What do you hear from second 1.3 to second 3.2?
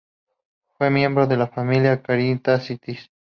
la Familia Caritatis.